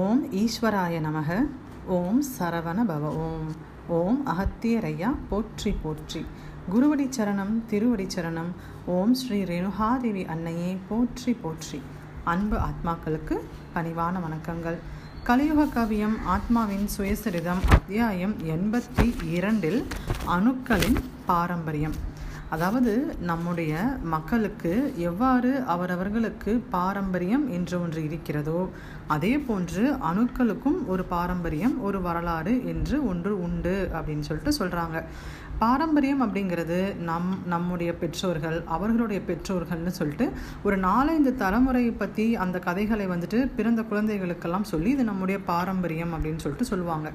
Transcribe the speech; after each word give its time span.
ஓம் 0.00 0.20
ஈஸ்வராய 0.32 0.98
நமக 1.06 1.30
ஓம் 1.86 2.20
சரவண 2.38 2.78
பவ 2.90 3.08
ஓம் 3.24 3.48
ஓம் 3.96 4.20
அகத்தியரையா 4.32 5.10
போற்றி 5.30 5.70
போற்றி. 5.82 6.26
குருவடி 6.74 7.06
சரணம் 7.16 7.52
திருவடி 7.66 8.06
சரணம் 8.14 8.48
ஓம் 8.86 9.14
ஸ்ரீ 9.14 9.38
ரேணுகாதேவி 9.42 10.22
அன்னையே 10.26 10.78
போற்றி 10.88 11.32
போற்றி. 11.32 11.80
அன்பு 12.24 12.58
ஆத்மாக்களுக்கு 12.68 13.36
பணிவான 13.74 14.14
வணக்கங்கள். 14.26 14.78
கலியுக 15.22 15.66
கவியம் 15.76 16.16
ஆத்மாவின் 16.36 16.88
சுயசரிதம் 16.96 17.62
அத்தியாயம் 17.68 18.36
எண்பத்தி 18.54 19.06
இரண்டில் 19.32 19.86
அணுக்களின் 20.36 20.98
பாரம்பரியம். 21.26 21.98
அதாவது 22.52 22.92
நம்முடைய 23.20 23.74
மக்களுக்கு 24.06 24.72
எவ்வாறு 25.02 25.50
அவரவர்களுக்கு 25.66 26.52
பாரம்பரியம் 26.70 27.44
என்று 27.50 27.76
ஒன்று 27.80 28.00
இருக்கிறதோ 28.02 28.60
அதே 29.08 29.32
போன்று 29.40 29.84
அணுக்களுக்கும் 30.08 30.78
ஒரு 30.86 31.04
பாரம்பரியம் 31.08 31.76
ஒரு 31.82 32.00
வரலாறு 32.02 32.54
என்று 32.66 32.98
ஒன்று 33.08 33.32
உண்டு 33.42 33.76
அப்படின்னு 33.92 34.26
சொல்லிட்டு 34.28 34.54
சொல்கிறாங்க 34.58 34.98
பாரம்பரியம் 35.62 36.22
அப்படிங்கிறது 36.24 36.78
நம் 37.08 37.28
நம்முடைய 37.52 37.90
பெற்றோர்கள் 38.00 38.56
அவர்களுடைய 38.74 39.20
பெற்றோர்கள்னு 39.28 39.92
சொல்லிட்டு 39.98 40.26
ஒரு 40.66 40.76
நாலஞ்சு 40.86 41.30
தலைமுறையை 41.42 41.92
பற்றி 41.98 42.24
அந்த 42.44 42.56
கதைகளை 42.66 43.06
வந்துட்டு 43.12 43.38
பிறந்த 43.56 43.80
குழந்தைகளுக்கெல்லாம் 43.90 44.66
சொல்லி 44.70 44.90
இது 44.96 45.04
நம்முடைய 45.10 45.38
பாரம்பரியம் 45.50 46.12
அப்படின்னு 46.14 46.42
சொல்லிட்டு 46.44 46.66
சொல்லுவாங்க. 46.70 47.08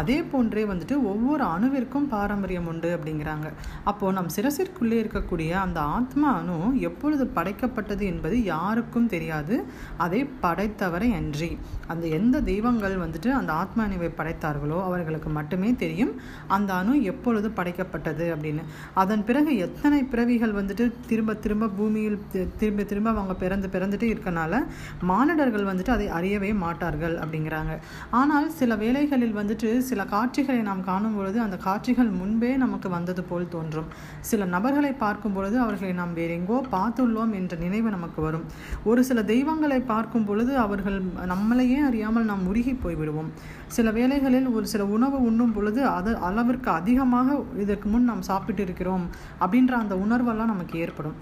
அதே 0.00 0.18
போன்றே 0.32 0.62
வந்துட்டு 0.72 0.96
ஒவ்வொரு 1.12 1.44
அணுவிற்கும் 1.44 2.06
பாரம்பரியம் 2.14 2.68
உண்டு 2.72 2.90
அப்படிங்கிறாங்க. 2.96 3.48
அப்போது 3.84 4.16
நம் 4.18 4.30
சிரசிற்குள்ளே 4.36 4.98
இருக்கக்கூடிய 5.02 5.50
அந்த 5.64 5.80
ஆத்மா 5.98 6.30
அணு 6.38 6.58
எப்பொழுது 6.88 7.26
படைக்கப்பட்டது 7.34 8.06
என்பது 8.12 8.38
யாருக்கும் 8.44 9.10
தெரியாது. 9.14 9.58
அதை 10.06 10.22
படைத்தவரை 10.46 11.10
அன்றி. 11.20 11.50
அந்த 11.86 12.06
எந்த 12.20 12.36
தெய்வங்கள் 12.50 12.96
வந்துட்டு 13.04 13.30
அந்த 13.40 13.52
ஆத்மா 13.62 13.82
அணுவை 13.84 14.10
படைத்தார்களோ 14.20 14.80
அவர்களுக்கு 14.88 15.30
மட்டுமே 15.38 15.72
தெரியும். 15.84 16.14
அந்த 16.58 16.70
அணு 16.80 16.94
எப்பொழுது 17.12 17.50
படைக்க 17.60 17.88
படைக்கப்பட்டது 17.90 18.26
அப்படின்னு. 18.34 18.62
அதன் 19.02 19.24
பிறகு 19.28 19.50
எத்தனை 19.66 20.00
பிறவிகள் 20.12 20.54
வந்துட்டு 20.58 20.84
திரும்ப 21.10 21.34
திரும்ப 21.44 21.70
பூமியில் 21.78 22.18
திரும்ப 22.60 22.84
திரும்ப 22.90 23.08
அவங்க 23.14 23.34
பிறந்து 23.42 23.68
பிறந்துட்டு 23.74 24.06
இருக்கனால 24.12 24.62
மானிடர்கள் 25.10 25.68
வந்துட்டு 25.70 25.92
அதை 25.96 26.06
அறியவே 26.18 26.50
மாட்டார்கள் 26.64 27.14
அப்படிங்கிறாங்க. 27.22 27.74
ஆனால் 28.20 28.48
சில 28.60 28.76
வேளைகளில் 28.82 29.36
வந்துட்டு 29.40 29.70
சில 29.90 30.00
காட்சிகளை 30.14 30.60
நாம் 30.70 30.82
காணும் 30.90 31.16
பொழுது 31.18 31.38
அந்த 31.46 31.56
காட்சிகள் 31.66 32.10
முன்பே 32.20 32.52
நமக்கு 32.64 32.88
வந்தது 32.96 33.22
போல் 33.30 33.52
தோன்றும். 33.54 33.88
சில 34.30 34.44
நபர்களை 34.54 34.92
பார்க்கும் 35.04 35.36
பொழுது 35.36 35.56
அவர்களை 35.64 35.92
நாம் 36.00 36.16
வேற 36.20 36.32
எங்கோ 36.40 36.58
பார்த்துள்ளோம் 36.76 37.32
என்ற 37.40 37.56
நினைவு 37.64 37.88
நமக்கு 37.96 38.20
வரும். 38.26 38.44
ஒரு 38.90 39.00
சில 39.10 39.18
தெய்வங்களை 39.32 39.80
பார்க்கும் 39.92 40.26
பொழுது 40.28 40.52
அவர்கள் 40.64 40.98
நம்மளையே 41.32 41.78
அறியாமல் 41.88 42.28
நாம் 42.30 42.46
உருகி 42.50 42.74
போய்விடுவோம். 42.84 43.30
சில 43.76 43.88
வேளைகளில் 43.96 44.48
ஒரு 44.56 44.66
சில 44.72 44.82
உணவு 44.96 45.16
உண்ணும் 45.28 45.52
பொழுது 45.56 45.80
அது 45.98 46.10
அளவிற்கு 46.28 46.70
அதிகமாக 46.80 47.36
இதற்கு 47.80 47.98
முன் 47.98 48.08
நாம் 48.08 48.28
சாப்பிட்டு 48.30 48.62
இருக்கிறோம் 48.62 49.04
அப்படின்ற 49.40 49.72
அந்த 49.82 49.94
உணர்வெல்லாம் 49.94 50.50
நமக்கு 50.50 50.74
ஏற்படும். 50.78 51.14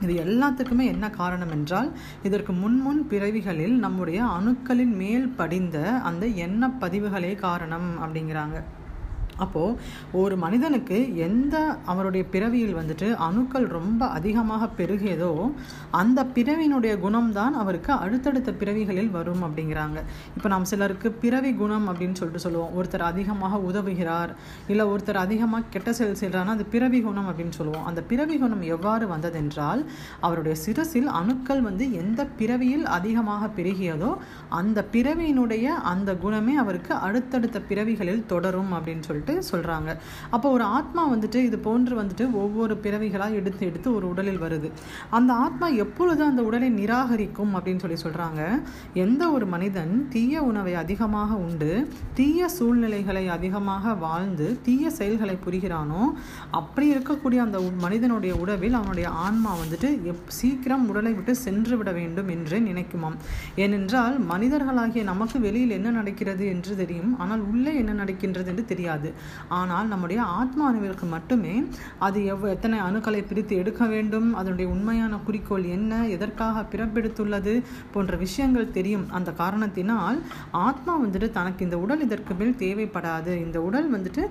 இது 0.00 0.12
எல்லாத்துக்குமே 0.24 0.84
என்ன 0.84 1.06
காரணம் 1.10 1.50
என்றால் 1.50 1.88
இதற்கு 2.22 2.52
முன்முன் 2.52 3.00
பிறவிகளில் 3.08 3.74
நம்முடைய 3.78 4.18
அணுக்களின் 4.36 4.94
மேல் 5.00 5.26
படிந்த 5.40 5.76
அந்த 6.10 6.26
எண்ண 6.44 6.70
பதிவுகளே 6.80 7.32
காரணம் 7.46 7.88
அப்படிங்கிறாங்க. 8.02 8.58
அப்போது 9.44 9.76
ஒரு 10.20 10.34
மனிதனுக்கு 10.44 10.98
எந்த 11.26 11.56
அவருடைய 11.92 12.24
பிறவியில் 12.34 12.78
வந்துட்டு 12.80 13.08
அணுக்கள் 13.28 13.66
ரொம்ப 13.78 14.02
அதிகமாக 14.18 14.68
பெருகியதோ 14.80 15.32
அந்த 16.00 16.18
பிறவியினுடைய 16.36 16.94
குணம்தான் 17.04 17.54
அவருக்கு 17.62 17.92
அடுத்தடுத்த 18.04 18.50
பிறவிகளில் 18.60 19.12
வரும் 19.16 19.44
அப்படிங்கிறாங்க. 19.46 19.98
இப்போ 20.36 20.48
நாம் 20.54 20.68
சிலருக்கு 20.72 21.08
பிறவி 21.24 21.52
குணம் 21.62 21.86
அப்படின்னு 21.90 22.18
சொல்லிட்டு 22.20 22.44
சொல்லுவோம். 22.46 22.72
ஒருத்தர் 22.78 23.06
அதிகமாக 23.12 23.60
உதவுகிறார் 23.70 24.32
இல்லை 24.72 24.86
ஒருத்தர் 24.92 25.22
அதிகமாக 25.24 25.68
கெட்ட 25.74 25.90
செயல் 26.00 26.20
செய்கிறான்னா 26.22 26.54
அது 26.58 26.66
பிறவி 26.74 27.00
குணம் 27.08 27.28
அப்படின்னு 27.30 27.56
சொல்லுவோம். 27.58 27.86
அந்த 27.90 28.00
பிறவி 28.12 28.36
குணம் 28.42 28.64
எவ்வாறு 28.76 29.06
வந்ததென்றால் 29.14 29.82
அவருடைய 30.26 30.56
சிரசில் 30.64 31.10
அணுக்கள் 31.20 31.62
வந்து 31.68 31.86
எந்த 32.02 32.20
பிறவியில் 32.40 32.86
அதிகமாக 32.98 33.50
பெருகியதோ 33.58 34.10
அந்த 34.60 34.78
பிறவியினுடைய 34.94 35.66
அந்த 35.92 36.10
குணமே 36.24 36.54
அவருக்கு 36.62 36.92
அடுத்தடுத்த 37.06 37.58
பிறவிகளில் 37.70 38.26
தொடரும் 38.32 38.72
அப்படின்னு 38.76 39.06
சொல்லிட்டு 39.08 39.29
வந்துட்டு 39.30 39.52
சொல்கிறாங்க 39.52 39.90
அப்போ 40.30 40.50
ஒரு 40.50 40.62
ஆத்மா 40.62 41.02
வந்துட்டு 41.12 41.38
இது 41.48 41.58
போன்று 41.58 41.94
வந்துட்டு 42.00 42.24
ஒவ்வொரு 42.32 42.74
பிறவிகளாக 42.84 43.38
எடுத்து 43.40 43.66
எடுத்து 43.66 43.94
ஒரு 43.94 44.08
உடலில் 44.08 44.40
வருது. 44.40 44.68
அந்த 45.10 45.32
ஆத்மா 45.32 45.66
எப்பொழுது 45.84 46.24
அந்த 46.24 46.42
உடலை 46.42 46.70
நிராகரிக்கும் 46.70 47.52
அப்படின்னு 47.56 47.82
சொல்லி 47.84 47.98
சொல்கிறாங்க 48.04 48.42
எந்த 48.94 49.22
ஒரு 49.30 49.46
மனிதன் 49.46 50.08
தீய 50.08 50.42
உணவை 50.42 50.74
அதிகமாக 50.74 51.34
உண்டு 51.34 51.88
தீய 52.14 52.48
சூழ்நிலைகளை 52.48 53.28
அதிகமாக 53.28 53.94
வாழ்ந்து 53.94 54.60
தீய 54.62 54.90
செயல்களை 54.90 55.36
புரிகிறானோ 55.46 56.02
அப்படி 56.50 56.86
இருக்கக்கூடிய 56.94 57.36
அந்த 57.36 57.60
மனிதனுடைய 57.60 58.34
உடவில் 58.34 58.72
அவனுடைய 58.72 59.08
ஆன்மா 59.08 59.54
வந்துட்டு 59.62 60.02
எப் 60.04 60.30
சீக்கிரம் 60.40 60.88
உடலை 60.88 61.12
விட்டு 61.12 61.34
சென்று 61.36 61.76
விட 61.76 61.92
வேண்டும் 61.92 62.28
என்று 62.28 62.58
நினைக்குமாம். 62.60 63.16
ஏனென்றால் 63.56 64.16
மனிதர்களாகிய 64.32 65.02
நமக்கு 65.02 65.40
வெளியில் 65.40 65.70
என்ன 65.70 65.90
நடக்கிறது 65.90 66.46
என்று 66.46 66.76
தெரியும் 66.76 67.18
ஆனால் 67.18 67.40
உள்ளே 67.40 67.74
என்ன 67.74 67.92
நடக்கின்றது 67.92 68.48
என்று 68.48 68.64
தெரியாது. 68.64 69.08
ஆனால் 69.58 69.90
நம்முடைய 69.92 70.20
ஆத்மா 70.40 70.64
அணுவிற்கு 70.70 71.06
மட்டுமே 71.14 71.54
அது 72.08 72.18
எவ் 72.32 72.46
எத்தனை 72.54 72.78
அணுக்களை 72.88 73.22
பிரித்து 73.30 73.54
எடுக்க 73.62 73.86
வேண்டும் 73.94 74.28
அதனுடைய 74.40 74.66
உண்மையான 74.74 75.18
குறிக்கோள் 75.26 75.66
என்ன 75.76 76.02
எதற்காக 76.16 76.64
பிறப்பெடுத்துள்ளது 76.72 77.54
போன்ற 77.94 78.16
விஷயங்கள் 78.24 78.72
தெரியும். 78.78 79.06
அந்த 79.18 79.30
காரணத்தினால் 79.42 80.18
ஆத்மா 80.66 80.92
வந்துட்டு 81.04 81.30
தனக்கு 81.38 81.64
இந்த 81.66 81.78
உடல் 81.84 82.04
இதற்கு 82.06 82.34
மேல் 82.34 82.54
தேவைப்படாது. 82.64 83.32
இந்த 83.46 83.58
உடல் 83.68 83.88
வந்துட்டு 83.94 84.22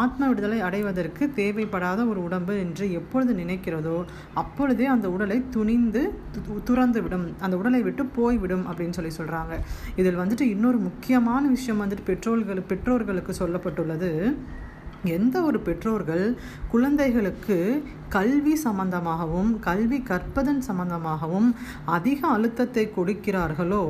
ஆத்மா 0.00 0.26
விடுதலை 0.28 0.60
அடைவதற்கு 0.68 1.24
தேவைப்படாத 1.40 2.06
ஒரு 2.08 2.20
உடம்பு 2.28 2.54
என்று 2.64 2.86
எப்பொழுது 3.00 3.32
நினைக்கிறதோ 3.42 3.96
அப்பொழுதே 4.42 4.86
அந்த 4.94 5.06
உடலை 5.10 5.38
துணிந்து 5.50 6.02
துறந்து 6.68 7.00
விடும் 7.02 7.26
அந்த 7.46 7.54
உடலை 7.56 7.80
விட்டு 7.82 8.04
போய்விடும் 8.18 8.64
அப்படின்னு 8.70 8.96
சொல்லி 8.98 9.12
சொல்கிறாங்க 9.18 9.54
இதில் 10.00 10.20
வந்துட்டு 10.22 10.44
இன்னொரு 10.54 10.78
முக்கியமான 10.88 11.42
விஷயம் 11.48 11.82
வந்துட்டு 11.82 12.04
பெற்றோர்கள் 12.10 12.68
பெற்றோர்களுக்கு 12.70 13.34
சொல்லப்பட்டுள்ளது. 13.40 14.10
எந்த 15.06 15.36
ஒரு 15.40 15.58
பெற்றோர்கள் 15.60 16.24
குழந்தைகளுக்கு 16.70 17.56
கல்வி 18.08 18.54
சம்பந்தமாகவும் 18.64 19.50
கல்வி 19.60 19.98
கற்பதன் 20.08 20.62
சம்பந்தமாகவும் 20.68 21.48
அதிக 21.88 22.20
அழுத்தத்தை 22.26 22.84
கொடுக்கிறார்களோ 22.96 23.84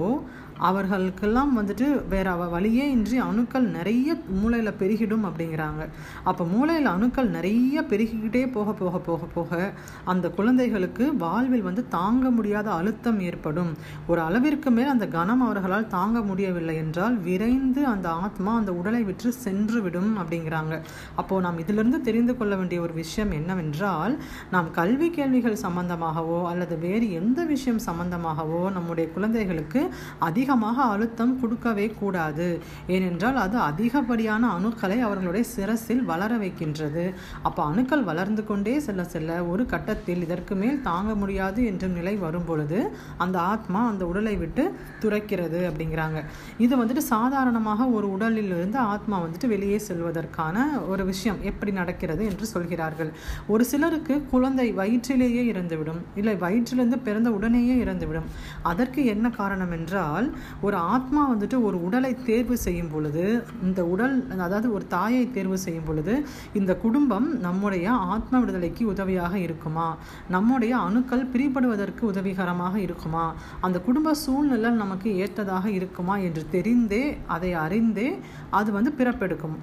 அவர்களுக்கெல்லாம் 0.58 1.52
வந்துட்டு 1.58 1.86
வேற 2.08 2.34
வழியே 2.34 2.90
இன்றி 2.90 3.18
அணுக்கள் 3.18 3.66
நிறைய 3.68 4.16
மூளையில் 4.40 4.78
பெருகிடும் 4.78 5.26
அப்படிங்கிறாங்க. 5.28 5.82
அப்போ 6.24 6.44
மூளையில் 6.44 6.86
அணுக்கள் 6.86 7.28
நிறைய 7.28 7.82
பெருகிக்கிட்டே 7.82 8.52
போக 8.52 8.72
போக 8.72 8.98
போக 8.98 9.26
போக 9.34 9.72
அந்த 10.04 10.28
குழந்தைகளுக்கு 10.28 11.16
வாழ்வில் 11.16 11.62
வந்து 11.62 11.88
தாங்க 11.88 12.30
முடியாத 12.30 12.70
அழுத்தம் 12.70 13.20
ஏற்படும். 13.20 13.76
ஒரு 14.06 14.20
அளவிற்கு 14.20 14.70
மேல் 14.70 14.88
அந்த 14.88 15.08
கணம் 15.08 15.40
அவர்களால் 15.40 15.86
தாங்க 15.86 16.20
முடியவில்லை 16.20 16.76
என்றால் 16.76 17.16
விரைந்து 17.16 17.86
அந்த 17.86 18.08
ஆத்மா 18.08 18.56
அந்த 18.56 18.72
உடலை 18.72 19.02
விற்று 19.02 19.32
சென்று 19.32 19.82
விடும் 19.82 20.12
அப்படிங்கிறாங்க. 20.18 20.74
அப்போது 21.16 21.40
நாம் 21.40 21.58
இதிலிருந்து 21.58 22.00
தெரிந்து 22.00 22.36
கொள்ள 22.36 22.56
வேண்டிய 22.56 22.80
ஒரு 22.80 22.92
விஷயம் 22.92 23.30
என்னவென்றால் 23.30 24.18
நாம் 24.50 24.70
கல்வி 24.70 25.10
கேள்விகள் 25.10 25.62
சம்பந்தமாகவோ 25.62 26.46
அல்லது 26.46 26.78
வேறு 26.78 27.12
எந்த 27.12 27.44
விஷயம் 27.44 27.80
சம்பந்தமாகவோ 27.86 28.72
நம்முடைய 28.72 29.10
குழந்தைகளுக்கு 29.10 29.90
அதிக 30.18 30.47
அதிகமாக 30.48 30.84
அழுத்தம் 30.92 31.32
கொடுக்கவே 31.40 31.86
கூடாது. 31.98 32.46
ஏனென்றால் 32.94 33.38
அது 33.42 33.56
அதிகப்படியான 33.66 34.42
அணுக்களை 34.56 34.96
அவர்களுடைய 35.06 35.44
சிரசில் 35.54 36.00
வளர 36.10 36.30
வைக்கின்றது. 36.42 37.04
அப்போ 37.48 37.60
அணுக்கள் 37.70 38.04
வளர்ந்து 38.08 38.42
கொண்டே 38.50 38.74
செல்ல 38.86 39.02
செல்ல 39.14 39.30
ஒரு 39.52 39.62
கட்டத்தில் 39.72 40.22
இதற்கு 40.26 40.54
மேல் 40.60 40.78
தாங்க 40.86 41.14
முடியாது 41.22 41.60
என்ற 41.70 41.90
நிலை 41.96 42.14
வரும் 42.24 42.46
பொழுது 42.50 42.78
அந்த 43.24 43.36
ஆத்மா 43.52 43.82
அந்த 43.90 44.06
உடலை 44.12 44.34
விட்டு 44.42 44.64
துரைக்கிறது 45.02 45.60
அப்படிங்கிறாங்க. 45.70 46.22
இது 46.66 46.72
வந்துட்டு 46.82 47.04
சாதாரணமாக 47.12 47.88
ஒரு 47.98 48.08
உடலில் 48.14 48.54
இருந்து 48.56 48.80
ஆத்மா 48.94 49.18
வந்துட்டு 49.26 49.52
வெளியே 49.54 49.80
செல்வதற்கான 49.88 50.56
ஒரு 50.92 51.04
விஷயம் 51.12 51.42
எப்படி 51.52 51.74
நடக்கிறது 51.80 52.24
என்று 52.30 52.48
சொல்கிறார்கள். 52.54 53.12
ஒரு 53.52 53.66
சிலருக்கு 53.72 54.16
குழந்தை 54.32 54.68
வயிற்றிலேயே 54.80 55.44
இறந்துவிடும் 55.52 56.00
இல்லை 56.22 56.36
வயிற்றிலிருந்து 56.46 57.00
பிறந்த 57.10 57.28
உடனேயே 57.38 57.76
இறந்துவிடும். 57.84 58.30
அதற்கு 58.72 59.00
என்ன 59.14 59.26
காரணம் 59.40 59.76
என்றால் 59.80 60.26
ஒரு 60.60 60.76
ஆத்மா 60.76 61.34
வந்துட்டு 61.34 61.56
ஒரு 61.62 61.84
உடலை 61.84 62.12
தேர்வு 62.24 62.56
செய்யும் 62.58 62.90
பொழுது 62.90 63.44
இந்த 63.62 63.84
உடல் 63.84 64.16
அதாவது 64.38 64.72
ஒரு 64.72 64.86
தாயை 64.86 65.30
தேர்வு 65.30 65.58
செய்யும் 65.58 65.86
பொழுது 65.86 66.14
இந்த 66.54 66.76
குடும்பம் 66.76 67.28
நம்முடைய 67.40 67.90
ஆத்ம 67.90 68.38
விடுதலைக்கு 68.38 68.84
உதவியாக 68.86 69.38
இருக்குமா? 69.38 69.96
நம்முடைய 70.28 70.76
அணுக்கள் 70.76 71.24
பிரிபடுவதற்கு 71.24 72.00
உதவிகரமாக 72.00 72.76
இருக்குமா? 72.78 73.34
அந்த 73.60 73.80
குடும்ப 73.80 74.14
சூழ்நிலை 74.14 74.70
நமக்கு 74.70 75.16
ஏற்றதாக 75.16 75.66
இருக்குமா 75.70 76.16
என்று 76.16 76.44
தெரிந்தே 76.50 77.16
அதை 77.26 77.52
அறிந்தே 77.54 78.18
அது 78.50 78.72
வந்து 78.72 78.92
பிறப்பெடுக்கும். 78.98 79.58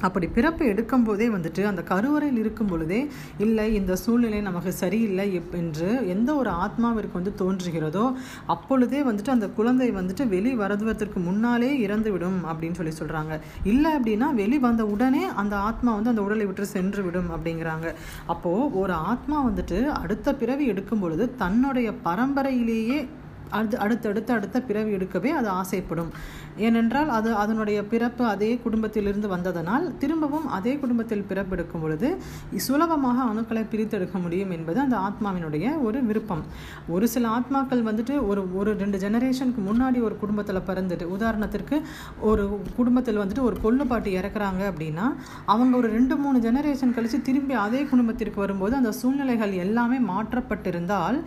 அப்படி 0.00 0.26
பிறப்பு 0.26 0.66
எடுக்கும் 0.66 1.04
போதே 1.04 1.28
வந்துட்டு 1.28 1.64
அந்த 1.64 1.82
கருவறையில் 1.82 2.38
இருக்கும் 2.38 2.66
பொழுதே 2.66 3.08
இல்லை 3.38 3.74
இந்த 3.74 3.96
சூழ்நிலை 3.96 4.40
நமக்கு 4.40 4.72
சரியில்லை 4.72 5.34
எப் 5.34 5.54
என்று 5.54 6.08
எந்த 6.08 6.34
ஒரு 6.34 6.50
ஆத்மாவிற்கு 6.50 7.12
வந்து 7.12 7.34
தோன்றுகிறதோ 7.38 8.14
அப்பொழுதே 8.46 9.02
வந்துட்டு 9.02 9.30
அந்த 9.30 9.48
குழந்தை 9.48 9.90
வந்துட்டு 9.90 10.28
வெளி 10.28 10.54
வருவதற்கு 10.54 11.20
முன்னாலே 11.20 11.78
இறந்து 11.78 12.12
விடும் 12.12 12.44
அப்படின்னு 12.44 12.74
சொல்லி 12.74 12.92
சொல்கிறாங்க 12.98 13.40
இல்லை 13.64 13.92
அப்படின்னா 13.96 14.34
வெளி 14.34 14.58
வந்த 14.58 14.86
உடனே 14.86 15.24
அந்த 15.24 15.56
ஆத்மா 15.56 15.94
வந்து 15.94 16.10
அந்த 16.10 16.22
உடலை 16.22 16.46
விட்டு 16.46 16.66
சென்று 16.66 17.02
விடும் 17.02 17.30
அப்படிங்கிறாங்க. 17.30 17.94
அப்போது 18.26 18.78
ஒரு 18.78 18.92
ஆத்மா 18.92 19.48
வந்துட்டு 19.48 19.86
அடுத்த 19.86 20.34
பிறவி 20.34 20.66
எடுக்கும் 20.66 21.00
பொழுது 21.00 21.34
தன்னுடைய 21.36 21.92
பரம்பரையிலேயே 22.04 23.08
அடுத்து 23.50 23.78
அடுத்தடுத்து 23.84 24.32
அடுத்த 24.36 24.62
பிறவி 24.68 24.90
எடுக்கவே 24.96 25.30
அது 25.40 25.48
ஆசைப்படும். 25.60 26.10
ஏனென்றால் 26.66 27.10
அது 27.16 27.30
அதனுடைய 27.42 27.78
பிறப்பு 27.92 28.22
அதே 28.24 28.50
குடும்பத்திலிருந்து 28.64 29.28
வந்ததனால் 29.34 29.86
திரும்பவும் 30.02 30.46
அதே 30.58 30.74
குடும்பத்தில் 30.82 31.24
பிறப்பெடுக்கும் 31.30 31.82
பொழுது 31.84 32.08
சுலபமாக 32.66 33.18
அணுக்களை 33.30 33.62
பிரித்தெடுக்க 33.72 34.18
முடியும் 34.22 34.52
என்பது 34.56 34.78
அந்த 34.84 34.96
ஆத்மாவினுடைய 35.08 35.66
ஒரு 35.86 35.98
விருப்பம். 36.08 36.42
ஒரு 36.94 37.08
சில 37.14 37.24
ஆத்மாக்கள் 37.38 37.84
வந்துட்டு 37.88 38.14
ஒரு 38.28 38.42
ஒரு 38.60 38.72
ரெண்டு 38.82 39.00
ஜெனரேஷனுக்கு 39.04 39.62
முன்னாடி 39.68 39.98
ஒரு 40.08 40.16
குடும்பத்தில் 40.22 40.66
பிறந்துட்டு 40.70 41.06
உதாரணத்திற்கு 41.16 41.78
ஒரு 42.30 42.44
குடும்பத்தில் 42.78 43.20
வந்துட்டு 43.22 43.46
ஒரு 43.48 43.58
கொள்ளு 43.64 43.86
பாட்டி 43.90 44.10
இறக்குறாங்க 44.20 44.62
அப்படின்னா 44.70 45.06
அவங்க 45.52 45.74
ஒரு 45.80 45.90
ரெண்டு 45.96 46.14
மூணு 46.22 46.38
ஜெனரேஷன் 46.46 46.94
கழித்து 46.96 47.20
திரும்பி 47.28 47.54
அதே 47.66 47.82
குடும்பத்திற்கு 47.92 48.40
வரும்போது 48.44 48.74
அந்த 48.80 48.92
சூழ்நிலைகள் 49.00 49.52
எல்லாமே 49.64 49.98
மாற்றப்பட்டிருந்தால் 50.12 51.18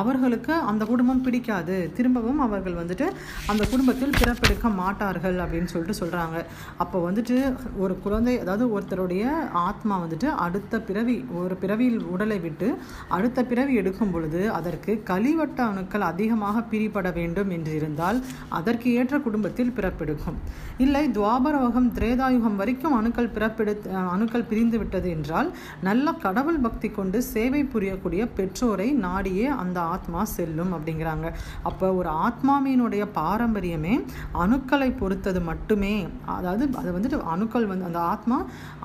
அவர்களுக்கு 0.00 0.54
அந்த 0.70 0.82
குடும்பம் 0.92 1.24
பிடிக்காது. 1.26 1.67
திரும்பவும் 1.96 2.42
அவர்கள் 2.46 2.78
வந்துட்டு 2.80 3.06
அந்த 3.52 3.62
குடும்பத்தில் 3.72 4.16
பிறப்பெடுக்க 4.18 4.68
மாட்டார்கள் 4.80 5.38
அப்படின்னு 5.44 5.72
சொல்லிட்டு 5.72 5.98
சொல்கிறாங்க 6.00 6.38
அப்போ 6.84 6.98
வந்துட்டு 7.08 7.36
ஒரு 7.76 7.96
குழந்தை 8.04 8.34
அதாவது 8.38 8.66
ஒருத்தருடைய 8.74 9.24
ஆத்மா 9.68 9.96
வந்துட்டு 10.04 10.30
அடுத்த 10.46 10.80
பிறவி 10.88 11.16
ஒரு 11.42 11.56
பிறவியில் 11.62 12.00
உடலை 12.14 12.38
விட்டு 12.46 12.68
அடுத்த 13.16 13.44
பிறவி 13.50 13.74
எடுக்கும் 13.74 14.12
பொழுது 14.12 14.42
அதற்கு 14.58 14.92
கலிவட்ட 15.10 15.58
அணுக்கள் 15.70 16.08
அதிகமாக 16.10 16.64
பிரிபட 16.72 17.08
வேண்டும் 17.12 17.50
என்று 17.56 17.74
இருந்தால் 17.74 18.18
அதற்கு 18.58 18.88
ஏற்ற 18.98 19.14
குடும்பத்தில் 19.26 19.74
பிறப்பெடுக்கும். 19.76 20.38
இல்லை 20.84 21.04
துவாபரவகம் 21.16 21.88
திரேதாயுகம் 21.96 22.58
வரைக்கும் 22.60 22.96
அணுக்கள் 22.98 23.32
பிறப்பெடு 23.36 23.72
அணுக்கள் 24.14 24.46
பிரிந்து 24.50 24.76
விட்டது 24.78 25.08
என்றால் 25.10 25.48
நல்ல 25.88 26.12
கடவுள் 26.24 26.60
பக்தி 26.66 26.88
கொண்டு 26.90 27.18
சேவை 27.32 27.62
புரியக்கூடிய 27.74 28.22
பெற்றோரை 28.36 28.88
நாடியே 29.06 29.46
அந்த 29.62 29.78
ஆத்மா 29.94 30.20
செல்லும் 30.36 30.72
அப்படிங்கிறாங்க. 30.76 31.26
அப்போ 31.68 31.86
ஒரு 32.00 32.10
ஆத்மாவினுடைய 32.26 33.04
பாரம்பரியமே 33.20 33.94
அணுக்களை 34.42 34.90
பொறுத்தது 35.00 35.42
மட்டுமே. 35.50 35.94
அதாவது 36.36 36.64
அது 36.80 36.90
வந்துட்டு 36.96 37.20
அணுக்கள் 37.34 37.70
வந்து 37.72 37.88
அந்த 37.90 38.00
ஆத்மா 38.14 38.38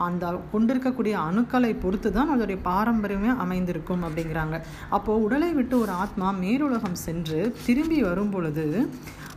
அந்த 0.07 0.33
கொண்டிருக்கக்கூடிய 0.51 1.15
அணுக்களை 1.29 1.73
பொறுத்து 1.85 2.11
தான் 2.11 2.33
அதோடைய 2.35 2.59
பாரம்பரியமே 2.69 3.31
அமைந்திருக்கும் 3.45 4.05
அப்படிங்கிறாங்க. 4.09 4.59
அப்போது 4.89 5.23
உடலை 5.27 5.51
விட்டு 5.59 5.77
ஒரு 5.79 5.91
ஆத்மா 6.05 6.29
மேலுலகம் 6.43 7.03
சென்று 7.07 7.41
திரும்பி 7.65 7.99
வரும் 8.09 8.33
பொழுது 8.35 8.67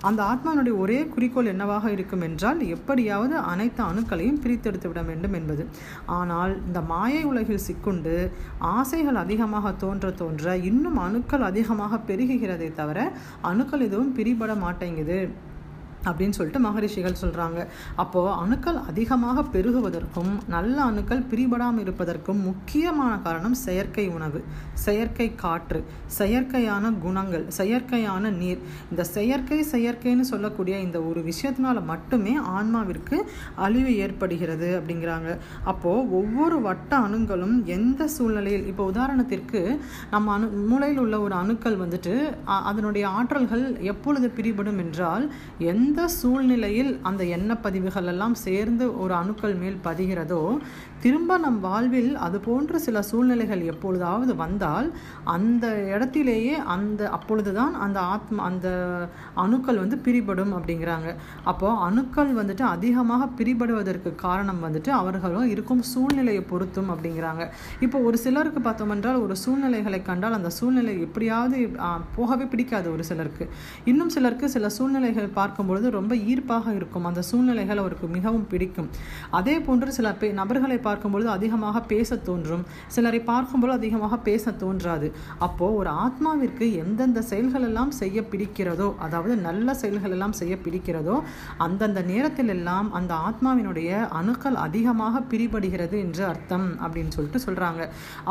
அந்த 0.07 0.21
ஆத்மானுடைய 0.31 0.75
ஒரே 0.83 0.97
குறிக்கோள் 1.13 1.51
என்னவாக 1.53 1.91
இருக்கும் 1.95 2.25
என்றால் 2.27 2.59
எப்படியாவது 2.75 3.35
அனைத்து 3.53 3.81
அணுக்களையும் 3.91 4.41
பிரித்தெடுத்து 4.43 4.89
விட 4.91 5.03
வேண்டும் 5.03 5.37
என்பது. 5.39 5.63
ஆனால் 6.17 6.53
இந்த 6.67 6.81
மாயை 6.91 7.23
உலகில் 7.31 7.63
சிக்குண்டு 7.67 8.15
ஆசைகள் 8.75 9.19
அதிகமாக 9.23 9.73
தோன்ற 9.83 10.11
தோன்ற 10.21 10.57
இன்னும் 10.71 10.99
அணுக்கள் 11.07 11.47
அதிகமாக 11.51 12.01
பெருகுகிறதே 12.09 12.69
தவிர 12.75 12.99
அணுக்கள் 13.43 13.81
எதுவும் 13.81 14.15
பிரிபட 14.17 14.55
மாட்டேங்குது. 14.57 15.19
அப்படின்னு 16.09 16.39
சொல்லிட்டு 16.39 16.63
மகரிஷிகள் 16.67 17.21
சொல்கிறாங்க 17.23 17.61
அப்போது 18.05 18.35
அணுக்கள் 18.43 18.81
அதிகமாக 18.91 19.45
பெருகுவதற்கும் 19.55 20.33
நல்ல 20.55 20.77
அணுக்கள் 20.91 21.27
பிரிபடாமல் 21.31 21.83
இருப்பதற்கும் 21.85 22.41
முக்கியமான 22.49 23.13
காரணம் 23.27 23.57
செயற்கை 23.67 24.07
உணவு 24.17 24.41
செயற்கை 24.85 25.29
காற்று 25.45 25.81
செயற்கையான 26.19 26.85
குணங்கள் 27.05 27.45
செயற்கையான 27.59 28.31
நீர். 28.41 28.61
இந்த 28.91 29.03
செயற்கை 29.17 29.59
செயற்கைன்னு 29.73 30.25
சொல்லக்கூடிய 30.33 30.75
இந்த 30.87 30.99
ஒரு 31.09 31.21
விஷயத்தினால 31.31 31.85
மட்டுமே 31.93 32.35
ஆன்மாவிற்கு 32.59 33.17
அழிவு 33.67 33.93
ஏற்படுகிறது 34.05 34.69
அப்படிங்கிறாங்க. 34.79 35.31
அப்போது 35.73 36.05
ஒவ்வொரு 36.21 36.59
வட்ட 36.67 36.93
அணுங்களும் 37.07 37.57
எந்த 37.77 38.09
சூழ்நிலையில் 38.17 38.69
இப்போ 38.71 38.85
உதாரணத்திற்கு 38.93 39.61
நம்ம 40.15 40.33
அணு 40.37 40.47
மூளையில் 40.71 41.03
உள்ள 41.05 41.17
ஒரு 41.27 41.35
அணுக்கள் 41.43 41.81
வந்துட்டு 41.83 42.15
அதனுடைய 42.71 43.05
ஆற்றல்கள் 43.19 43.65
எப்பொழுது 43.93 44.29
பிரிபடும் 44.39 44.81
என்றால் 44.85 45.25
எந்த 45.73 45.96
எந்த 45.97 46.15
சூழ்நிலையில் 46.15 46.91
அந்த 47.09 47.23
எண்ணப்பதிவுகள் 47.37 48.09
எல்லாம் 48.13 48.35
சேர்ந்து 48.43 48.85
ஒரு 49.03 49.13
அணுக்கள் 49.19 49.55
மேல் 49.61 49.79
பதிகிறதோ 49.87 50.41
திரும்ப 51.05 51.33
நம் 51.45 51.57
வாழ்வில் 51.65 52.11
அது 52.25 52.37
போன்ற 52.47 52.79
சில 52.85 52.99
சூழ்நிலைகள் 53.09 53.63
எப்பொழுதாவது 53.73 54.33
வந்தால் 54.43 54.89
அந்த 55.35 55.67
இடத்திலேயே 55.95 56.55
அந்த 56.75 57.09
அப்பொழுதுதான் 57.17 57.75
அந்த 57.85 57.99
ஆத்மா 58.15 58.41
அந்த 58.49 58.69
அணுக்கள் 59.45 59.81
வந்து 59.83 59.97
பிரிபடும் 60.07 60.53
அப்படிங்கிறாங்க. 60.59 61.09
அப்போது 61.51 61.81
அணுக்கள் 61.87 62.33
வந்துட்டு 62.41 62.65
அதிகமாக 62.75 63.29
பிரிபடுவதற்கு 63.39 64.13
காரணம் 64.25 64.61
வந்துட்டு 64.67 64.93
அவர்களும் 65.01 65.49
இருக்கும் 65.55 65.83
சூழ்நிலையை 65.93 66.43
பொருத்தும் 66.53 66.93
அப்படிங்கிறாங்க. 66.95 67.45
இப்போ 67.87 68.01
ஒரு 68.11 68.19
சிலருக்கு 68.25 68.63
பார்த்தோம் 68.69 68.95
என்றால் 68.97 69.23
ஒரு 69.27 69.37
சூழ்நிலைகளை 69.45 70.01
கண்டால் 70.11 70.39
அந்த 70.41 70.53
சூழ்நிலை 70.59 70.97
எப்படியாவது 71.07 71.61
போகவே 72.19 72.49
பிடிக்காது 72.55 72.89
ஒரு 72.97 73.07
சிலருக்கு. 73.13 73.47
இன்னும் 73.93 74.15
சிலருக்கு 74.17 74.55
சில 74.57 74.73
சூழ்நிலைகள் 74.79 75.35
பார்க்கும்பொழுது 75.41 75.85
ரொம்ப 75.99 76.15
ஈர்ப்பாக 76.31 76.75
இருக்கும். 76.79 77.07
அந்த 77.11 77.23
சூழ்நிலைகள் 77.31 77.81
அவருக்கு 77.83 78.09
மிகவும் 78.17 78.47
பிடிக்கும். 78.53 78.89
அதே 79.39 79.57
போன்று 79.67 79.91
சில 79.99 80.11
பே 80.21 80.31
நபர்களை 80.41 80.79
பார்க்கும்பொழுது 80.89 81.31
அதிகமாக 81.37 81.83
பேச 81.93 82.19
தோன்றும். 82.29 82.65
சிலரை 82.97 83.21
பார்க்கும்போது 83.31 83.75
அதிகமாக 83.79 84.19
பேச 84.29 84.55
தோன்றாது. 84.63 85.09
அப்போ 85.47 85.69
ஒரு 85.81 85.91
ஆத்மாவிற்கு 86.05 86.69
எந்தெந்த 86.83 87.21
செயல்கள் 87.31 87.67
எல்லாம் 87.71 87.93
செய்ய 88.01 88.25
பிடிக்கிறதோ 88.33 88.89
அதாவது 89.07 89.37
நல்ல 89.47 89.75
செயல்கள் 89.83 90.15
எல்லாம் 90.17 90.37
செய்ய 90.41 90.55
பிடிக்கிறதோ 90.67 91.17
அந்தந்த 91.67 92.01
நேரத்தில் 92.13 92.53
எல்லாம் 92.57 92.89
அந்த 92.99 93.13
ஆத்மாவினுடைய 93.29 93.91
அணுக்கள் 94.21 94.59
அதிகமாக 94.67 95.25
பிரிபடுகிறது 95.31 95.97
என்று 96.07 96.25
அர்த்தம் 96.33 96.67
அப்படின்னு 96.85 97.15
சொல்லிட்டு 97.17 97.45
சொல்றாங்க. 97.47 97.83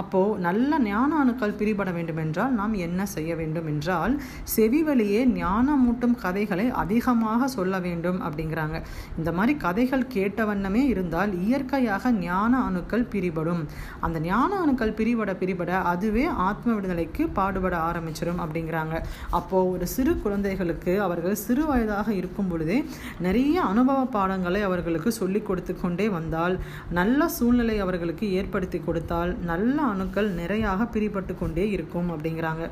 அப்போ 0.02 0.22
நல்ல 0.48 0.80
ஞான 0.90 1.12
அணுக்கள் 1.24 1.58
பிரிபட 1.60 1.90
வேண்டும் 1.98 2.22
என்றால் 2.24 2.54
நாம் 2.60 2.74
என்ன 2.88 3.02
செய்ய 3.16 3.32
வேண்டும் 3.42 3.68
என்றால் 3.72 4.14
செவி 4.56 4.82
வழியே 4.88 5.22
ஞானமூட்டும் 5.40 6.16
கதைகளை 6.24 6.66
அதிகமாக 6.84 7.35
சொல்ல 7.44 7.80
வேண்டும் 7.80 8.20
அப்படிங்கிறாங்க. 8.26 8.78
இந்த 9.18 9.32
மாதிரி 9.32 9.54
கதைகள் 9.66 10.08
கேட்ட 10.08 10.46
வண்ணமே 10.46 10.84
இருந்தால் 10.86 11.32
இயற்கையாக 11.46 12.12
ஞான 12.12 12.62
அணுக்கள் 12.64 13.06
பிரிபடும். 13.14 13.64
அந்த 14.00 14.20
ஞான 14.20 14.52
அணுக்கள் 14.60 14.96
பிரிபட 15.00 15.34
பிரிபட 15.42 15.72
அதுவே 15.94 16.26
ஆத்ம 16.48 16.74
விடுதலைக்கு 16.74 17.24
பாடுபட 17.40 17.76
ஆரம்பிச்சிடும் 17.90 18.42
அப்படிங்கிறாங்க. 18.46 19.04
அப்போ 19.30 19.58
ஒரு 19.66 19.88
சிறு 19.88 20.14
குழந்தைகளுக்கு 20.24 21.02
அவர்கள் 21.02 21.42
சிறு 21.46 21.66
வயதாக 21.66 22.14
இருக்கும் 22.14 22.48
பொழுதே 22.48 22.80
நிறைய 23.20 23.62
அனுபவ 23.62 24.06
பாடங்களை 24.18 24.62
அவர்களுக்கு 24.62 25.12
சொல்லி 25.12 25.42
கொடுத்து 25.42 25.76
கொண்டே 25.82 26.10
வந்தால் 26.10 26.58
நல்ல 27.00 27.28
சூழ்நிலை 27.28 27.80
அவர்களுக்கு 27.80 28.32
ஏற்படுத்தி 28.32 28.80
கொடுத்தால் 28.80 29.38
நல்ல 29.52 29.82
அணுக்கள் 29.82 30.30
நிறையாக 30.36 30.88
பிரிபட்டு 30.96 31.36
கொண்டே 31.40 31.70
இருக்கும் 31.70 32.12
அப்படிங்கிறாங்க. 32.16 32.66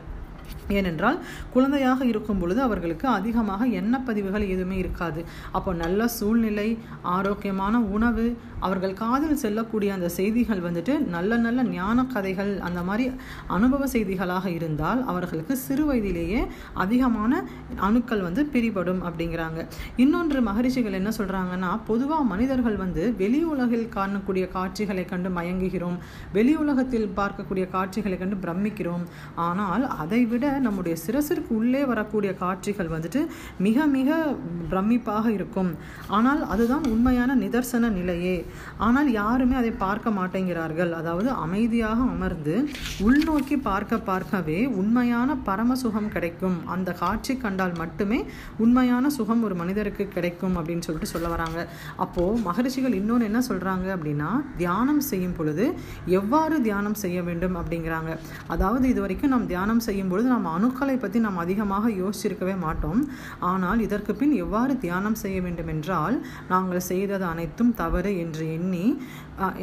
ஏனென்றால் 0.68 1.18
குழந்தையாக 1.54 2.06
இருக்கும் 2.06 2.40
பொழுது 2.40 2.62
அவர்களுக்கு 2.62 3.08
அதிகமாக 3.08 3.66
எண்ணப்பதிவுகள் 3.68 4.48
எதுவுமே 4.48 4.78
இருக்காது. 4.78 5.26
அப்போ 5.52 5.74
நல்ல 5.74 6.08
சூழ்நிலை 6.08 6.78
ஆரோக்கியமான 7.02 7.82
உணவு 7.98 8.38
அவர்கள் 8.68 8.94
காதில் 9.04 9.40
செல்லக்கூடிய 9.44 9.90
அந்த 9.98 10.08
செய்திகள் 10.18 10.62
வந்துட்டு 10.68 10.94
நல்ல 11.16 11.38
நல்ல 11.46 11.64
ஞான 11.78 12.06
கதைகள் 12.14 12.52
அந்த 12.68 12.82
மாதிரி 12.90 13.06
அனுபவ 13.58 13.88
செய்திகளாக 13.94 14.46
இருந்தால் 14.58 15.02
அவர்களுக்கு 15.14 15.54
சிறு 15.66 15.86
வயதிலேயே 15.90 16.42
அதிகமான 16.84 17.42
அணுக்கள் 17.88 18.26
வந்து 18.28 18.42
பிரிபடும் 18.54 19.02
அப்படிங்கிறாங்க. 19.08 19.60
இன்னொன்று 20.04 20.42
மகரிஷிகள் 20.50 20.98
என்ன 21.00 21.12
சொல்கிறாங்கன்னா 21.20 21.72
பொதுவாக 21.90 22.30
மனிதர்கள் 22.34 22.78
வந்து 22.84 23.04
வெளி 23.22 23.42
உலகில் 23.54 23.88
காணக்கூடிய 23.98 24.46
காட்சிகளை 24.58 25.06
கண்டு 25.12 25.32
மயங்குகிறோம். 25.38 25.98
வெளி 26.38 26.56
உலகத்தில் 26.64 27.10
பார்க்கக்கூடிய 27.20 27.66
காட்சிகளை 27.76 28.18
கண்டு 28.22 28.38
பிரமிக்கிறோம். 28.46 29.04
ஆனால் 29.48 29.86
அதை 30.04 30.22
விட 30.34 30.46
நம்முடைய 30.68 30.96
சிரசிற்கு 31.06 31.52
உள்ளே 31.60 31.84
வரக்கூடிய 31.92 32.34
காட்சிகள் 32.44 32.94
வந்துட்டு 32.96 33.22
மிக 33.68 33.86
மிக 33.98 34.10
பிரமிப்பாக 34.72 35.26
இருக்கும். 35.38 35.72
ஆனால் 36.18 36.42
அதுதான் 36.54 36.86
உண்மையான 36.94 37.32
நிதர்சன 37.44 37.92
நிலையே. 38.00 38.38
ஆனால் 38.88 39.10
யாருமே 39.20 39.56
அதை 39.62 39.72
பார்க்க 39.86 40.16
மாட்டேங்கிறார்கள். 40.20 40.92
அதாவது 41.00 41.30
அமைதியாக 41.46 42.00
அமர்ந்து 42.16 42.56
உள்நோக்கி 43.08 43.58
பார்க்க 43.70 44.02
பார்க்கவே 44.10 44.60
உண்மையான 44.82 45.38
பரம 45.48 45.78
சுகம் 45.84 46.10
கிடைக்கும். 46.16 46.58
அந்த 46.76 46.90
காட்சி 47.02 47.36
கண்டால் 47.44 47.76
மட்டுமே 47.82 48.20
உண்மையான 48.64 49.12
சுகம் 49.18 49.44
ஒரு 49.48 49.58
மனிதருக்கு 49.62 50.06
கிடைக்கும் 50.16 50.56
அப்படின்னு 50.60 50.86
சொல்லிட்டு 50.88 51.12
சொல்ல 51.14 51.28
வராங்க. 51.36 51.60
அப்போது 52.06 52.42
மகரிஷிகள் 52.48 52.98
இன்னொன்று 53.02 53.30
என்ன 53.32 53.42
சொல்கிறாங்க 53.50 53.88
அப்படின்னா 53.98 54.30
தியானம் 54.62 55.04
செய்யும் 55.10 55.36
பொழுது 55.40 55.66
எவ்வாறு 56.20 56.56
தியானம் 56.68 57.00
செய்ய 57.04 57.18
வேண்டும் 57.30 57.58
அப்படிங்கிறாங்க. 57.62 58.12
அதாவது 58.54 58.86
இது 58.94 59.00
வரைக்கும் 59.06 59.34
நாம் 59.36 59.50
தியானம் 59.54 59.84
செய்யும் 59.88 60.12
பொழுது 60.12 60.28
நாம் 60.36 60.50
அணுக்களை 60.56 60.96
பற்றி 61.04 61.20
நாம் 61.26 61.42
அதிகமாக 61.44 61.90
யோசிச்சிருக்கவே 62.02 62.56
மாட்டோம். 62.66 63.02
ஆனால் 63.52 63.80
இதற்கு 63.88 64.12
பின் 64.22 64.36
எவ்வாறு 64.44 64.74
தியானம் 64.86 65.20
செய்ய 65.24 65.38
வேண்டும் 65.46 65.72
என்றால் 65.76 66.18
நாங்கள் 66.54 66.88
செய்தது 66.90 67.26
அனைத்தும் 67.34 67.72
தவறு 67.82 68.12
என்று 68.24 68.43
என்று 68.52 68.52
எண்ணி 68.52 68.86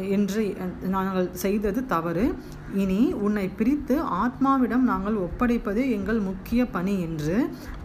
என்று 0.09 0.43
நாங்கள் 0.81 1.29
செய்தது 1.33 1.85
தவறு. 1.85 2.25
இனி 2.81 2.99
உன்னை 3.25 3.45
பிரித்து 3.59 3.95
ஆத்மாவிடம் 4.21 4.85
நாங்கள் 4.89 5.17
ஒப்படைப்பதே 5.25 5.83
எங்கள் 5.97 6.19
முக்கிய 6.19 6.61
பணி 6.65 6.93
என்று 7.01 7.35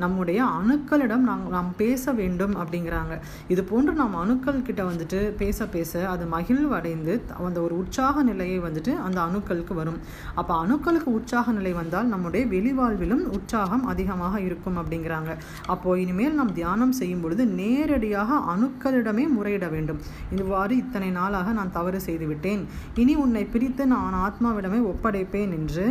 நம்முடைய 0.03 0.41
அணுக்களிடம் 0.59 1.25
நாங்கள் 1.29 1.55
நாம் 1.57 1.71
பேச 1.77 2.13
வேண்டும் 2.13 2.55
அப்படிங்கிறாங்க. 2.57 3.15
இது 3.49 3.65
போன்று 3.65 3.93
நாம் 3.93 4.15
அணுக்கள் 4.15 4.63
கிட்ட 4.63 4.83
வந்துட்டு 4.85 5.21
பேச 5.43 5.67
பேச 5.67 6.09
அது 6.09 6.25
மகிழ்வடைந்து 6.35 7.15
அந்த 7.47 7.61
ஒரு 7.61 7.75
உற்சாக 7.79 8.23
நிலையை 8.23 8.59
வந்துட்டு 8.61 8.95
அந்த 9.07 9.19
அணுக்களுக்கு 9.27 9.75
வரும். 9.75 9.99
அப்போ 10.35 10.55
அணுக்களுக்கு 10.65 11.11
உற்சாக 11.19 11.53
நிலை 11.59 11.73
வந்தால் 11.73 12.07
நம்முடைய 12.07 12.47
வெளிவாழ்விலும் 12.47 13.25
உற்சாகம் 13.39 13.85
அதிகமாக 13.95 14.41
இருக்கும் 14.41 14.79
அப்படிங்கிறாங்க. 14.83 15.33
அப்போ 15.67 15.99
இனிமேல் 16.05 16.39
நாம் 16.41 16.53
தியானம் 16.53 16.97
செய்யும் 17.01 17.21
பொழுது 17.21 17.47
நேரடியாக 17.47 18.41
அணுக்களிடமே 18.55 19.27
முறையிட 19.37 19.69
வேண்டும். 19.75 20.01
இவ்வாறு 20.41 20.77
இத்தனை 20.77 21.11
நாளாக 21.11 21.53
நான் 21.53 21.75
தவறு 21.79 22.01
செய்துவிட்டேன். 22.01 22.65
இனி 22.95 23.15
உன்னை 23.25 23.45
பிரித்து 23.45 23.87
நான் 23.87 24.19
ஆத்மாவிடமே 24.27 24.76
ஒப்படைப்பேன் 24.83 25.53
என்று 25.53 25.87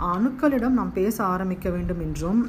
அணுக்களிடம் 0.00 0.78
நாம் 0.78 0.92
பேச 0.92 1.24
ஆரம்பிக்க 1.24 1.70
வேண்டும் 1.70 2.00
என்றும் 2.00 2.40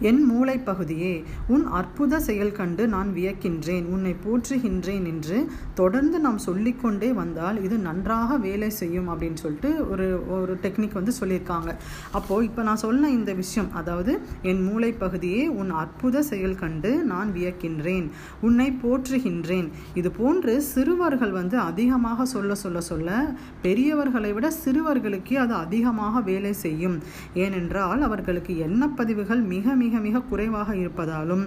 என் 0.00 0.22
மூளை 0.24 0.56
பகுதியே 0.58 1.24
உன் 1.48 1.64
அற்புத 1.78 2.20
செயல் 2.20 2.52
கண்டு 2.52 2.88
நான் 2.88 3.10
வியக்கின்றேன் 3.14 3.86
உன்னை 3.94 4.14
போற்றுகின்றேன் 4.24 5.04
என்று 5.12 5.38
தொடர்ந்து 5.74 6.18
நாம் 6.18 6.40
சொல்லிக்கொண்டே 6.46 7.10
வந்தால் 7.12 7.58
இது 7.62 7.76
நன்றாக 7.78 8.36
வேலை 8.36 8.70
செய்யும் 8.70 9.08
அப்படின்னு 9.12 9.40
சொல்லிட்டு 9.44 9.70
ஒரு 9.90 10.06
ஒரு 10.36 10.58
டெக்னிக் 10.62 10.98
வந்து 10.98 11.12
சொல்லியிருக்காங்க. 11.20 11.70
அப்போது 12.12 12.44
இப்போ 12.44 12.62
நான் 12.62 12.82
சொன்ன 12.84 13.10
இந்த 13.10 13.32
விஷயம் 13.32 13.70
அதாவது 13.72 14.12
என் 14.42 14.62
மூளை 14.68 14.90
பகுதியே 14.92 15.42
உன் 15.60 15.70
அற்புத 15.70 16.22
செயல் 16.22 16.58
கண்டு 16.62 16.92
நான் 17.04 17.30
வியக்கின்றேன் 17.36 18.06
உன்னை 18.40 18.68
போற்றுகின்றேன். 18.82 19.68
இது 19.94 20.10
போன்று 20.10 20.54
சிறுவர்கள் 20.72 21.30
வந்து 21.30 21.58
அதிகமாக 21.58 22.26
சொல்ல 22.34 22.54
சொல்ல 22.54 22.80
சொல்ல 22.80 23.10
பெரியவர்களை 23.62 24.32
விட 24.32 24.52
சிறுவர்களுக்கே 24.64 25.36
அது 25.44 25.54
அதிகமாக 25.54 26.20
வேலை 26.30 26.52
செய்யும். 26.64 26.98
ஏனென்றால் 27.34 28.00
அவர்களுக்கு 28.00 28.54
எண்ணப்பதிவுகள் 28.68 29.42
மிக 29.54 29.74
மிக 29.74 29.85
மிக 29.86 29.98
மிக 30.06 30.24
குறைவாக 30.30 30.70
இருப்பதாலும் 30.82 31.44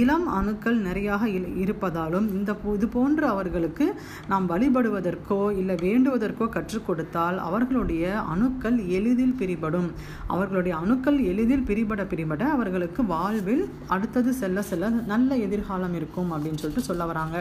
இளம் 0.00 0.26
அணுக்கள் 0.38 0.78
நிறையாக 0.88 1.22
இருப்பதாலும் 1.64 2.26
இந்த 2.38 2.50
இது 2.76 2.86
போன்று 2.94 3.24
அவர்களுக்கு 3.34 3.86
நாம் 4.30 4.46
வழிபடுவதற்கோ 4.50 5.38
இல்லை 5.60 5.74
வேண்டுவதற்கோ 5.86 6.46
கற்றுக் 6.56 6.86
கொடுத்தால் 6.86 7.38
அவர்களுடைய 7.48 8.04
அணுக்கள் 8.32 8.76
எளிதில் 8.96 9.36
பிரிபடும். 9.40 9.88
அவர்களுடைய 10.34 10.74
அணுக்கள் 10.82 11.18
எளிதில் 11.30 11.64
பிரிபட 11.68 12.04
பிரிபட 12.12 12.42
அவர்களுக்கு 12.56 13.00
வாழ்வில் 13.14 13.64
அடுத்தது 13.94 14.30
செல்ல 14.40 14.62
செல்ல 14.70 14.88
நல்ல 15.12 15.36
எதிர்காலம் 15.46 15.94
இருக்கும் 16.00 16.30
அப்படின்னு 16.34 16.60
சொல்லிட்டு 16.62 16.88
சொல்ல 16.90 17.04
வராங்க. 17.10 17.36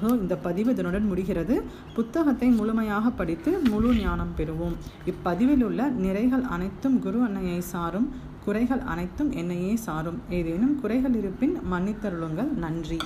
ஸோ 0.00 0.08
இந்த 0.22 0.36
பதிவு 0.46 0.72
இதனுடன் 0.76 1.08
முடிகிறது. 1.10 1.56
புத்தகத்தை 1.98 2.50
முழுமையாக 2.60 3.10
படித்து 3.20 3.52
முழு 3.70 3.92
ஞானம் 4.02 4.34
பெறுவோம். 4.40 4.76
இப்பதிவில் 5.12 5.64
உள்ள 5.68 5.80
நிறைகள் 6.06 6.44
அனைத்தும் 6.56 6.98
குரு 7.06 7.20
அன்னையை 7.28 7.60
சாரும் 7.72 8.08
குறைகள் 8.44 8.78
அனைத்தும் 8.78 9.32
என்னையே 9.32 9.76
சாரும். 9.76 10.22
ஏதேனும் 10.30 10.80
குறைகள் 10.80 11.14
இருப்பின் 11.14 11.56
மன்னித்தருளுங்கள். 11.72 12.52
நன்றி. 12.56 12.98